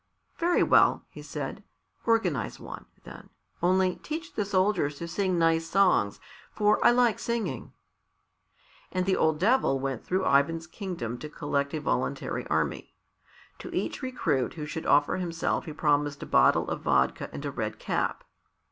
[0.39, 1.63] "Very well," he said,
[2.07, 3.29] "organize one, then;
[3.61, 6.19] only teach the soldiers to sing nice songs,
[6.51, 7.71] for I like singing."
[8.91, 12.95] And the old Devil went through Ivan's kingdom to collect a voluntary army.
[13.59, 17.51] To each recruit who should offer himself he promised a bottle of vodka and a
[17.51, 18.23] red cap.